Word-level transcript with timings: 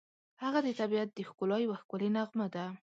هغه 0.43 0.59
د 0.63 0.69
طبیعت 0.79 1.09
د 1.13 1.19
ښکلا 1.27 1.57
یوه 1.65 1.75
ښکلې 1.81 2.09
نښه 2.15 2.45
ده. 2.55 2.65